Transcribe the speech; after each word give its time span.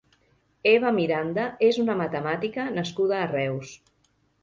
Eva 0.71 0.93
Miranda 0.95 1.45
és 1.69 1.81
una 1.85 1.99
matemàtica 2.01 2.69
nascuda 2.81 3.23
a 3.23 3.33
Reus. 3.39 3.81